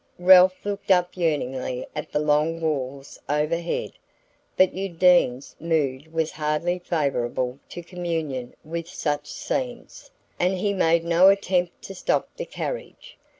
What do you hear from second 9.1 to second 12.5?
scenes, and he made no attempt to stop the